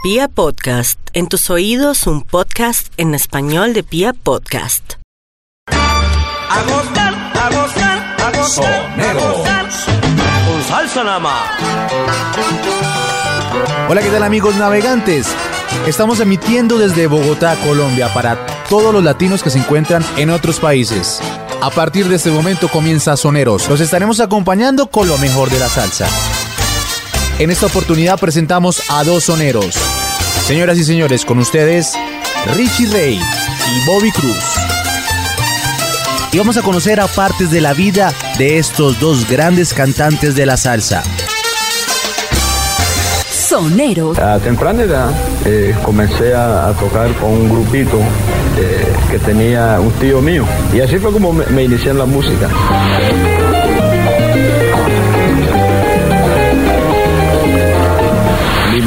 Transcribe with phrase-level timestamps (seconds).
[0.00, 4.94] Pia Podcast, en tus oídos un podcast en español de Pia Podcast.
[5.72, 9.68] A gozar, a gozar, a gozar, a gozar.
[10.46, 11.50] Con salsa nada más.
[13.88, 15.26] Hola, ¿qué tal amigos navegantes?
[15.84, 21.20] Estamos emitiendo desde Bogotá, Colombia, para todos los latinos que se encuentran en otros países.
[21.60, 23.68] A partir de este momento comienza Soneros.
[23.68, 26.06] Los estaremos acompañando con lo mejor de la salsa.
[27.38, 29.76] En esta oportunidad presentamos a dos soneros.
[30.44, 31.92] Señoras y señores, con ustedes,
[32.56, 34.56] Richie Ray y Bobby Cruz.
[36.32, 40.46] Y vamos a conocer a partes de la vida de estos dos grandes cantantes de
[40.46, 41.04] la salsa.
[43.30, 44.18] Soneros.
[44.18, 45.10] A temprana edad
[45.44, 48.00] eh, comencé a, a tocar con un grupito
[48.58, 50.44] eh, que tenía un tío mío.
[50.74, 52.48] Y así fue como me, me inicié en la música.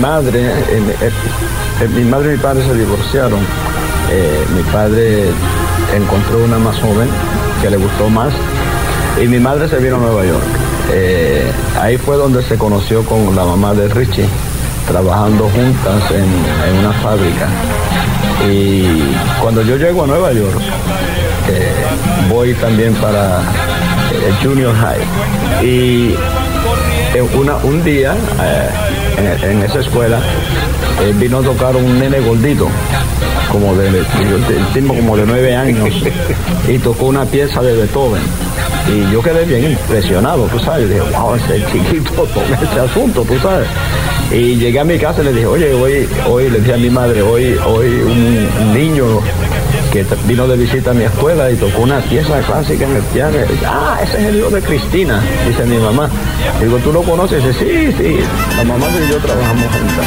[0.02, 1.12] Madre, eh, eh,
[1.82, 3.40] eh, mi madre y mi padre se divorciaron.
[4.12, 5.26] Eh, mi padre
[5.96, 7.08] encontró una más joven
[7.62, 8.34] que le gustó más
[9.22, 10.44] y mi madre se vino a Nueva York.
[11.82, 14.26] Ahí fue donde se conoció con la mamá de Richie,
[14.88, 17.48] trabajando juntas en, una fábrica.
[18.50, 20.60] Y cuando yo llego a Nueva York,
[22.30, 23.42] voy también para
[24.44, 25.66] Junior High.
[25.66, 26.16] Y
[27.36, 28.14] una- un día
[29.18, 30.20] en, esa escuela
[31.02, 32.68] eh, vino a tocar un nene gordito,
[33.52, 34.06] como de, el
[34.74, 35.90] tipo como de nueve años,
[36.68, 38.22] y tocó una pieza de Beethoven.
[38.88, 43.38] Y yo quedé bien impresionado, tú sabes, dije, wow, ese chiquito toca este asunto, tú
[43.40, 43.68] sabes.
[44.32, 46.90] Y llegué a mi casa y le dije, oye, hoy, hoy, le dije a mi
[46.90, 49.22] madre, hoy, hoy un niño
[49.92, 53.38] que vino de visita a mi escuela y tocó una pieza clásica en el piano.
[53.66, 56.10] Ah, ese es el hijo de Cristina, dice mi mamá.
[56.62, 57.44] Digo, ¿tú lo conoces?
[57.44, 58.20] Dice, sí, sí,
[58.58, 60.06] la mamá y yo trabajamos juntas.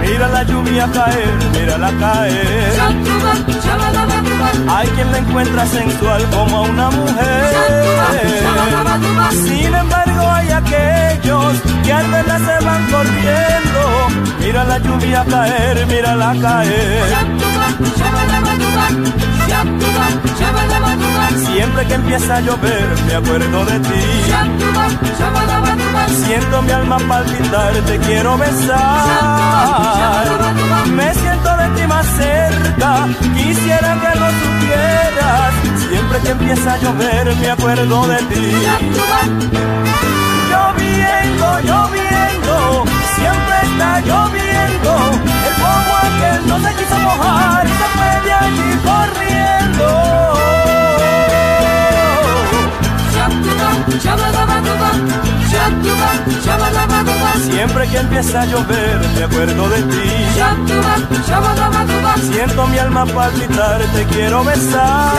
[0.00, 2.72] Mira la lluvia caer, mírala caer.
[4.68, 7.54] Hay quien la encuentra sensual como a una mujer.
[9.32, 11.52] Sin embargo, hay aquellos
[11.84, 13.57] que al verla se van corriendo.
[14.48, 17.04] Mira la lluvia caer, mírala caer.
[21.44, 24.02] Siempre que empieza a llover, me acuerdo de ti.
[26.24, 30.24] Siento mi alma palpitar, te quiero besar.
[30.96, 35.52] Me siento de ti más cerca, quisiera que lo supieras.
[35.90, 38.52] Siempre que empieza a llover, me acuerdo de ti.
[40.50, 42.84] Lloviendo, lloviendo,
[43.14, 43.58] siempre
[57.68, 60.10] Siempre que empieza a llover me acuerdo de ti.
[62.32, 65.12] Siento mi alma palpitar, te quiero besar.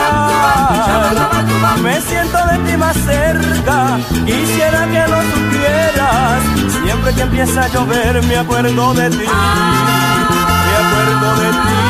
[1.80, 6.42] Me siento de ti más cerca, quisiera que lo supieras.
[6.82, 9.18] Siempre que empieza a llover me acuerdo de ti.
[9.18, 11.89] Me acuerdo de ti.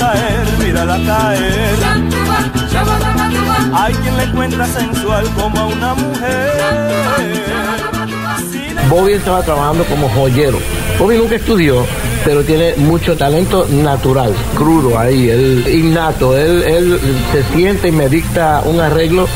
[0.00, 1.76] Caer, mírala caer.
[3.74, 6.50] Hay quien la encuentra sensual como a una mujer.
[8.88, 10.58] Bobby estaba trabajando como joyero.
[10.98, 11.86] Bobby nunca estudió,
[12.24, 16.36] pero tiene mucho talento natural, crudo ahí, él, innato.
[16.36, 17.00] Él, él
[17.32, 19.28] se siente y me dicta un arreglo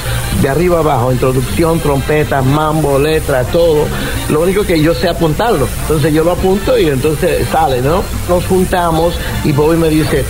[0.44, 3.86] de arriba abajo, introducción, trompetas, mambo, letra, todo.
[4.28, 5.66] Lo único que yo sé apuntarlo.
[5.80, 8.02] Entonces yo lo apunto y entonces sale, ¿no?
[8.28, 10.22] Nos juntamos y Bobby me dice,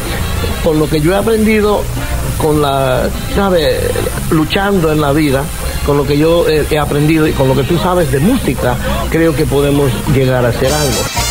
[0.62, 1.82] con lo que yo he aprendido
[2.40, 3.80] con la, ¿sabe?
[4.30, 5.42] Luchando en la vida,
[5.84, 8.76] con lo que yo he aprendido y con lo que tú sabes de música,
[9.10, 11.23] creo que podemos llegar a hacer algo.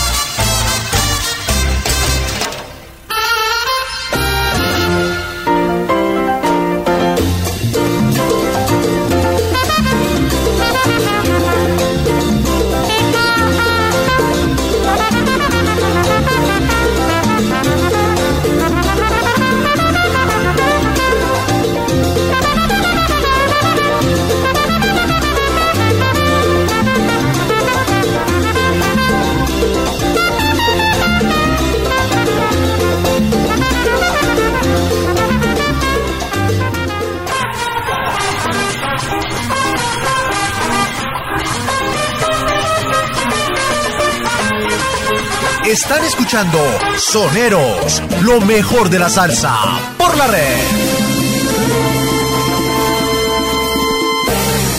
[45.83, 46.59] Están escuchando
[46.95, 49.53] Soneros, lo mejor de la salsa,
[49.97, 50.62] por la red.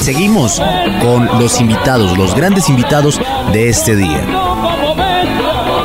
[0.00, 0.62] Seguimos
[1.02, 3.20] con los invitados, los grandes invitados
[3.52, 4.24] de este día.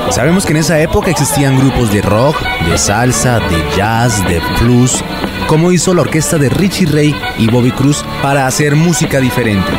[0.10, 5.04] Sabemos que en esa época existían grupos de rock, de salsa, de jazz, de blues,
[5.48, 9.70] como hizo la orquesta de Richie Ray y Bobby Cruz para hacer música diferente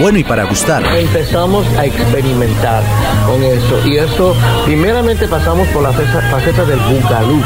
[0.00, 0.82] bueno y para gustar.
[0.96, 2.82] Empezamos a experimentar
[3.26, 4.34] con eso y eso
[4.64, 7.42] primeramente pasamos por la faceta del bugalú,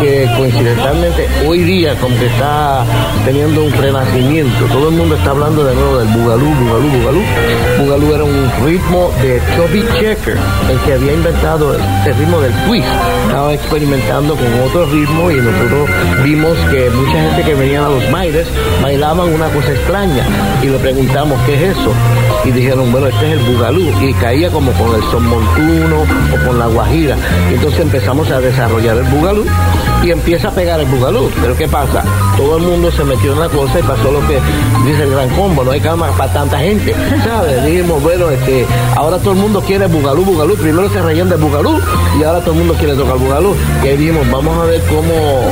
[0.00, 2.84] que coincidentalmente hoy día como que está
[3.24, 7.20] teniendo un renacimiento, todo el mundo está hablando de nuevo del bugalú, bugalú, bugalú.
[7.78, 10.36] Bugalú era un ritmo de Toby Checker,
[10.70, 12.86] el que había inventado el, ritmo del twist.
[13.26, 15.88] Estaba experimentando con otro ritmo y nosotros
[16.24, 18.46] vimos que mucha gente que venía a los bailes
[18.82, 20.26] bailaban una cosa extraña
[20.62, 21.92] y le preguntamos qué eso.
[22.44, 23.82] Y dijeron, bueno, este es el bugalú.
[24.00, 27.16] Y caía como con el son montuno o con la guajira.
[27.50, 29.44] Y entonces empezamos a desarrollar el bugalú
[30.02, 31.30] y empieza a pegar el bugalú.
[31.40, 32.04] Pero ¿qué pasa?
[32.36, 34.40] Todo el mundo se metió en la cosa y pasó lo que
[34.86, 36.94] dice el gran combo, no hay cama para tanta gente,
[37.24, 37.64] ¿sabes?
[37.64, 38.66] Dijimos, bueno, este,
[38.96, 41.80] ahora todo el mundo quiere bugalú, bugalú, primero se reían de bugalú
[42.18, 43.54] y ahora todo el mundo quiere tocar bugalú.
[43.84, 45.42] Y ahí dijimos, vamos a ver cómo,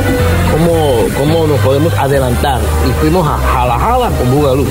[0.53, 2.61] cómo, cómo nos podemos adelantar.
[2.89, 4.67] Y fuimos a jala con bugalú,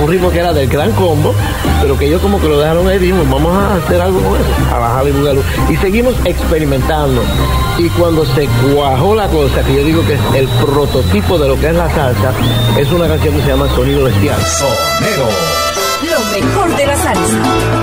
[0.00, 1.34] un ritmo que era del gran combo,
[1.80, 4.50] pero que ellos como que lo dejaron ahí, dijimos, vamos a hacer algo con eso,
[4.70, 5.42] jala y bugalú.
[5.70, 7.22] Y seguimos experimentando.
[7.78, 11.58] Y cuando se cuajó la cosa, que yo digo que es el prototipo de lo
[11.58, 12.32] que es la salsa,
[12.78, 14.40] es una canción que se llama Sonido Bestial.
[14.40, 15.28] Sonero.
[16.02, 17.81] Lo mejor de la salsa.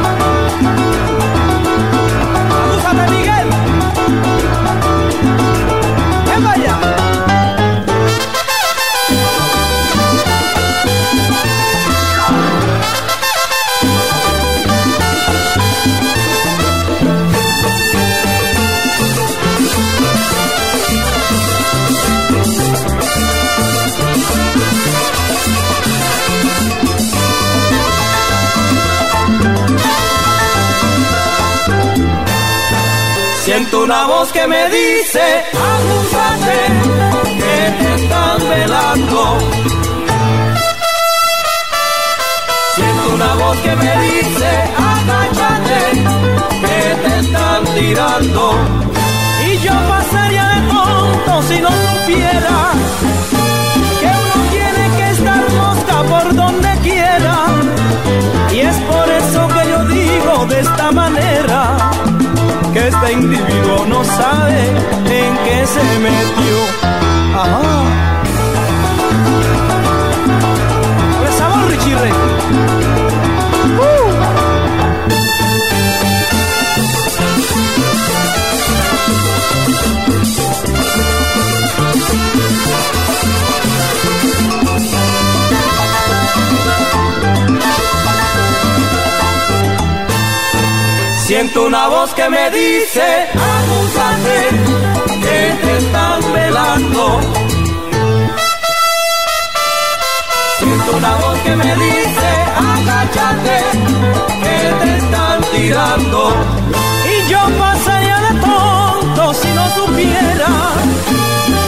[33.89, 35.43] Una voz que me dice,
[35.73, 36.57] acúsate,
[37.41, 39.37] que te están velando.
[42.75, 44.49] Siento una voz que me dice,
[44.93, 45.81] agáchate,
[46.65, 48.43] que te están tirando.
[49.47, 52.57] Y yo pasaría de tonto si no supiera
[54.01, 57.35] que uno tiene que estar mosca por donde quiera.
[58.53, 61.89] Y es por eso que yo digo de esta manera
[62.73, 63.78] que este individuo
[64.17, 64.67] sabe
[65.21, 66.57] en qué se metió.
[67.35, 67.98] Ajá.
[91.39, 94.39] Siento una voz que me dice, acúsate,
[95.21, 97.21] que te están velando.
[100.57, 103.57] Siento una voz que me dice, agáchate,
[104.43, 106.33] que te están tirando.
[107.07, 110.49] Y yo pasaría de tonto si no supiera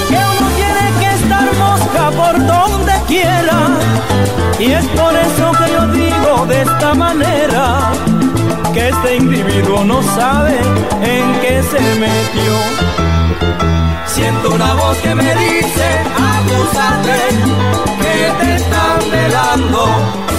[0.10, 3.70] que uno tiene que estar mosca por donde quiera.
[4.60, 7.94] Y es por eso que yo digo de esta manera
[8.74, 10.58] que este individuo no sabe
[11.02, 12.54] en qué se metió.
[14.06, 17.18] Siento una voz que me dice, acúsate,
[18.02, 20.31] que te están velando.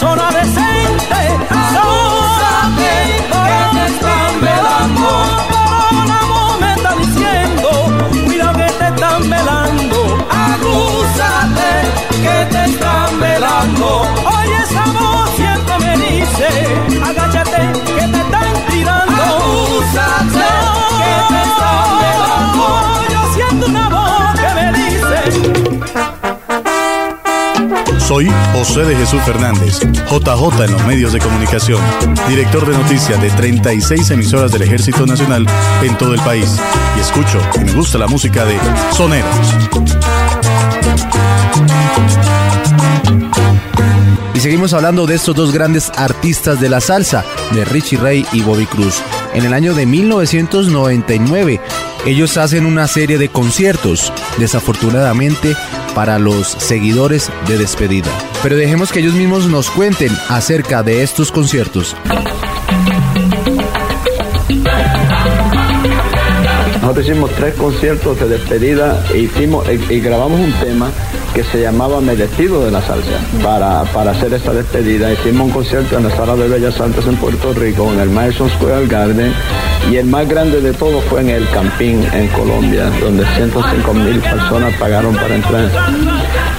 [0.00, 1.20] Persona decente.
[1.50, 2.92] Acúsate,
[3.32, 5.08] que te están velando.
[6.28, 7.68] Voz me está diciendo,
[8.24, 10.00] cuidado que te están velando.
[10.30, 11.70] Acúsate,
[12.22, 12.89] que te están
[28.10, 29.78] Soy José de Jesús Fernández,
[30.10, 31.80] JJ en los medios de comunicación,
[32.28, 35.46] director de noticias de 36 emisoras del Ejército Nacional
[35.80, 36.58] en todo el país.
[36.96, 38.58] Y escucho y me gusta la música de
[38.96, 39.30] Soneros.
[44.34, 48.42] Y seguimos hablando de estos dos grandes artistas de la salsa, de Richie Ray y
[48.42, 49.00] Bobby Cruz.
[49.34, 51.60] En el año de 1999,
[52.06, 55.54] ellos hacen una serie de conciertos, desafortunadamente
[55.94, 58.10] para los seguidores de despedida.
[58.42, 61.96] Pero dejemos que ellos mismos nos cuenten acerca de estos conciertos.
[66.80, 70.90] Nosotros hicimos tres conciertos de despedida e hicimos y, grabamos un tema
[71.34, 75.12] que se llamaba Me despido de la salsa para, para hacer esta despedida.
[75.12, 78.50] Hicimos un concierto en la Sala de Bellas Artes en Puerto Rico, en el Madison
[78.50, 79.32] Square Garden,
[79.90, 84.20] y el más grande de todos fue en el Campín, en Colombia, donde 105 mil
[84.20, 85.70] personas pagaron para entrar.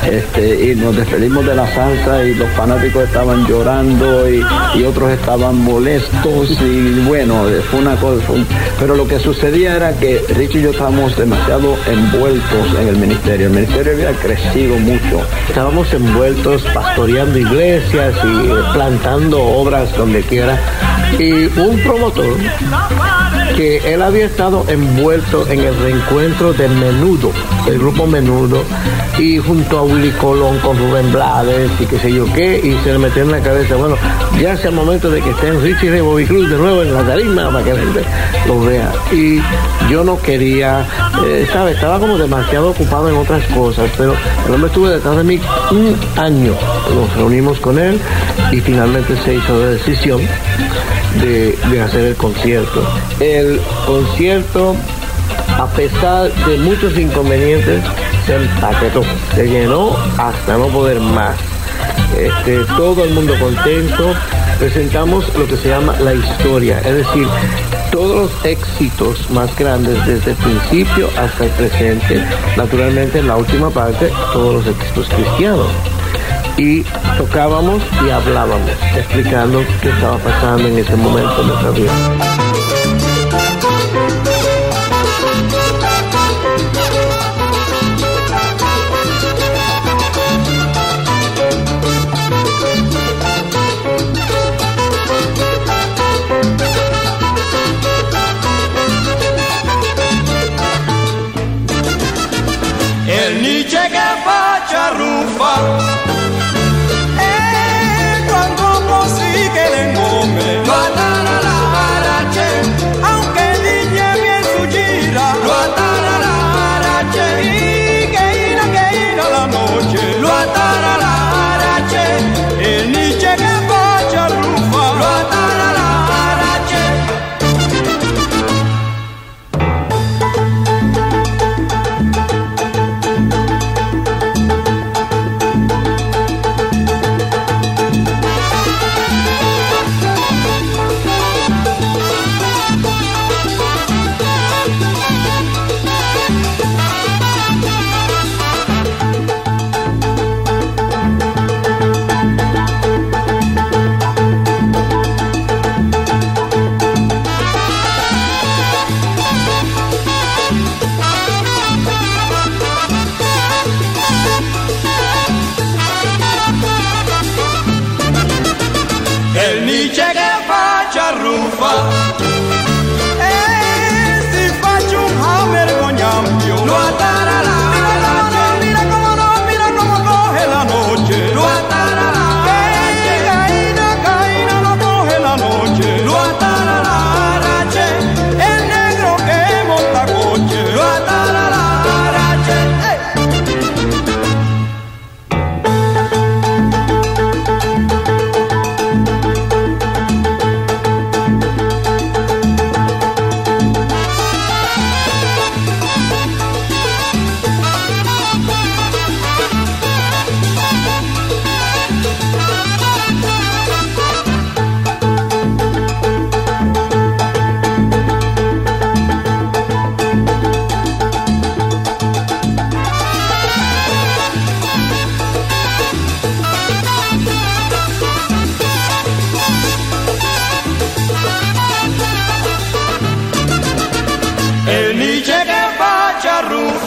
[0.10, 4.44] Este, y nos despedimos de la salsa y los fanáticos estaban llorando y,
[4.84, 8.26] otros estaban molestos y bueno, fue una cosa.
[8.80, 13.48] pero lo que sucedía era que Richie y yo estábamos demasiado envueltos en el ministerio.
[13.48, 15.22] El ministerio había crecido mucho.
[15.48, 20.60] Estábamos envueltos pastoreando iglesias y plantando obras donde quiera.
[21.20, 22.38] Y un promotor
[23.56, 27.32] que él había estado envuelto en el reencuentro del Menudo,
[27.68, 28.64] el grupo Menudo,
[29.18, 32.94] y junto a Willy Colón con Rubén Blades y qué sé yo qué, y se
[32.94, 33.96] le metió en la cabeza, bueno,
[34.40, 37.04] ya sea el momento de que estén Richie y Bobby Cruz de nuevo en la
[37.04, 37.82] tarima para que la
[38.48, 38.92] lo vea.
[39.12, 39.42] Y
[39.90, 40.86] yo no quería,
[41.26, 41.76] eh, ¿sabes?
[41.76, 44.16] Estaba como demasiado ocupado en otras cosas, pero
[44.48, 45.40] el hombre estuvo detrás de mí
[45.72, 46.54] un año.
[46.94, 48.00] Nos reunimos con él
[48.52, 50.22] y finalmente se hizo la decisión
[51.20, 52.84] de, de hacer el concierto.
[53.20, 54.76] El concierto,
[55.58, 57.84] a pesar de muchos inconvenientes,
[58.26, 59.04] se empaquetó,
[59.36, 61.36] se llenó hasta no poder más.
[62.18, 64.14] Este, todo el mundo contento.
[64.60, 67.28] Presentamos lo que se llama la historia, es decir,
[67.92, 72.24] todos los éxitos más grandes desde el principio hasta el presente,
[72.56, 75.68] naturalmente en la última parte, todos los éxitos cristianos
[76.58, 76.84] y
[77.18, 82.41] tocábamos y hablábamos, explicando qué estaba pasando en ese momento de nuestra vida.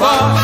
[0.05, 0.44] 봐.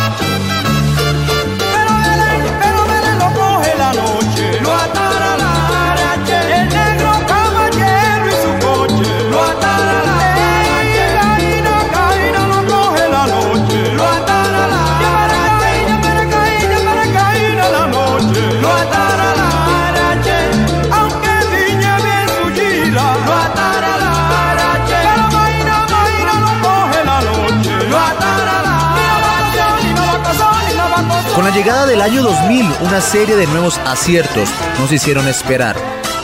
[31.48, 35.74] Llegada del año 2000, una serie de nuevos aciertos nos hicieron esperar.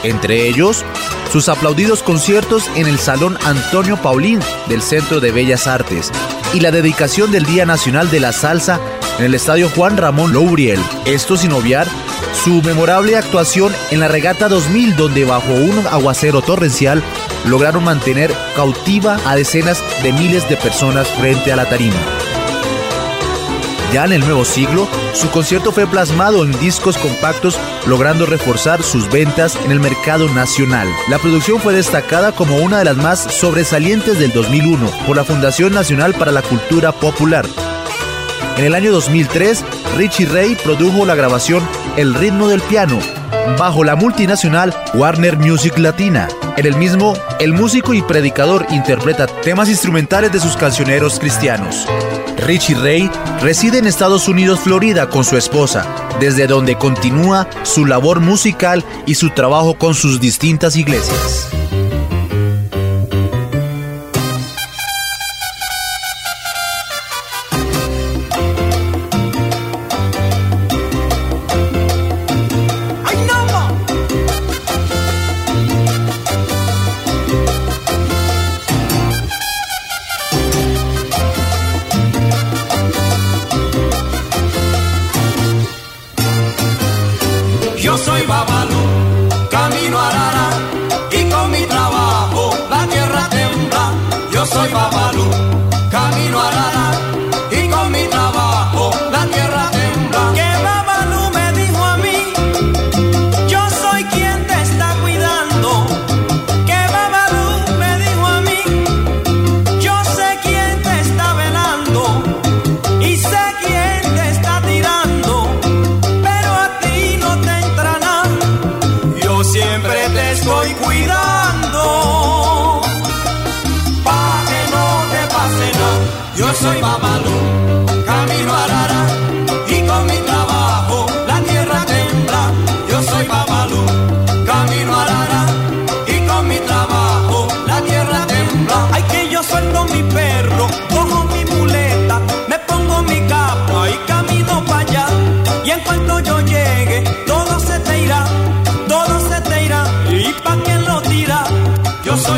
[0.03, 0.85] Entre ellos,
[1.33, 6.13] sus aplaudidos conciertos en el Salón Antonio Paulín del Centro de Bellas Artes
[6.53, 8.79] y la dedicación del Día Nacional de la Salsa
[9.19, 10.81] en el Estadio Juan Ramón Louriel.
[11.07, 11.89] Esto sin obviar
[12.45, 17.03] su memorable actuación en la Regata 2000 donde bajo un aguacero torrencial
[17.47, 22.16] lograron mantener cautiva a decenas de miles de personas frente a la tarima.
[23.93, 29.11] Ya en el nuevo siglo, su concierto fue plasmado en discos compactos, logrando reforzar sus
[29.11, 30.89] ventas en el mercado nacional.
[31.09, 35.73] La producción fue destacada como una de las más sobresalientes del 2001 por la Fundación
[35.73, 37.47] Nacional para la Cultura Popular.
[38.57, 39.65] En el año 2003,
[39.97, 42.99] Richie Ray produjo la grabación El ritmo del piano,
[43.59, 46.29] bajo la multinacional Warner Music Latina.
[46.57, 51.87] En el mismo, el músico y predicador interpreta temas instrumentales de sus cancioneros cristianos.
[52.47, 53.11] Richie Ray
[53.43, 55.87] reside en Estados Unidos, Florida, con su esposa,
[56.19, 61.51] desde donde continúa su labor musical y su trabajo con sus distintas iglesias.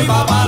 [0.09, 0.38] Soy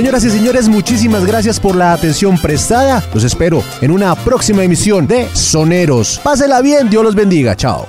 [0.00, 3.04] Señoras y señores, muchísimas gracias por la atención prestada.
[3.12, 6.18] Los espero en una próxima emisión de Soneros.
[6.24, 7.54] Pásela bien, Dios los bendiga.
[7.54, 7.86] Chao.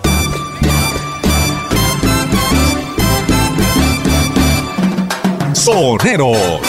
[5.54, 6.60] Soneros.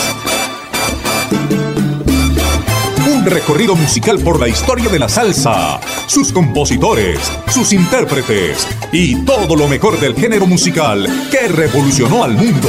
[3.12, 9.56] Un recorrido musical por la historia de la salsa, sus compositores, sus intérpretes y todo
[9.56, 12.68] lo mejor del género musical que revolucionó al mundo.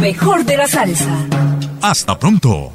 [0.00, 1.10] Mejor de la salsa.
[1.82, 2.72] Hasta pronto.